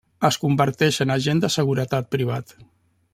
Es 0.27 0.37
converteix 0.45 0.97
en 1.05 1.13
agent 1.17 1.43
de 1.45 1.53
seguretat 1.57 2.09
privat. 2.17 2.57